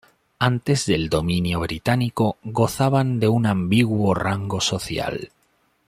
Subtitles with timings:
[0.39, 5.29] Antes del dominio británico gozaban de un ambiguo rango social.